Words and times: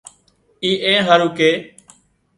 اي 0.63 0.71
اين 0.85 0.99
هارو 1.07 1.27
ڪي 1.37 1.51